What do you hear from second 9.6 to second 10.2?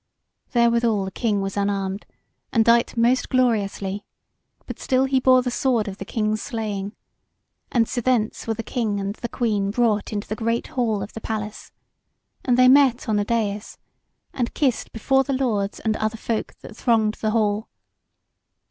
brought